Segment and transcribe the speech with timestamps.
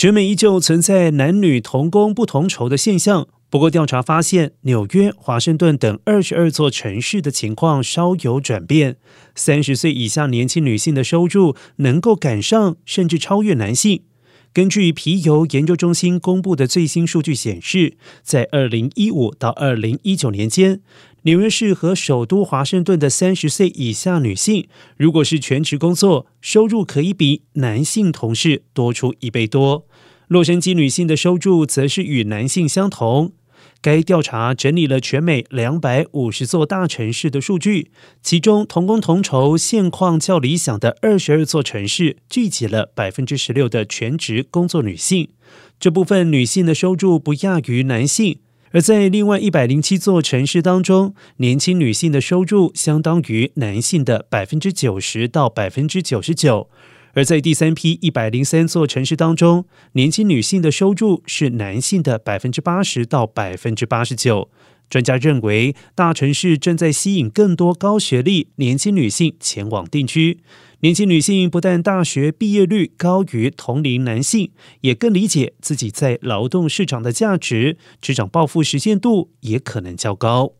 [0.00, 3.28] 全美依旧存在男女同工不同酬的现象。
[3.50, 8.96] 不过，调查发现，纽约、华盛顿等二十二座城市的情况稍有转变。
[9.34, 14.04] 三十岁以下年轻女性的收入能够赶上甚至超越男性。
[14.52, 20.80] 根据皮尤研究中心公布的最新数据显示，在二零一五到二零一九年间，
[21.22, 29.86] 纽约市和首都华盛顿的三十岁以下女性，如果是全职工作，收入可以比男性同事多出一倍多。
[30.26, 33.32] 洛杉矶女性的收入则是与男性相同。
[33.82, 37.90] 该调查整理了全美两百五十座大城市的数据，
[38.22, 45.30] 其中同工同酬现况较理想的二十二座城市，聚集了百分之十六的全职工作女性。
[45.78, 48.40] 这部分女性的收入不亚于男性，
[48.72, 56.68] 而在另外一百零七座城市当中，年轻女性的收入相当于男性的百分之九十到百分之九十九。
[57.14, 64.48] 而在第三批一百零三座城市当中，年轻女性的收入是男性的百分之八十到百分之八十九。
[64.88, 70.40] 专家认为，大城市正在吸引更多高学历年轻女性前往定居。
[70.80, 80.54] 年轻女性不但大学毕业率高于同龄男性，也更理解自己在劳动市场的价值，职场抱负实现度也可能较高。